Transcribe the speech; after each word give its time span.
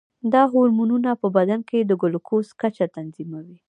دا 0.33 0.41
هورمونونه 0.51 1.09
په 1.21 1.27
بدن 1.37 1.59
کې 1.69 1.79
د 1.83 1.91
ګلوکوز 2.01 2.47
کچه 2.61 2.85
تنظیموي. 2.95 3.57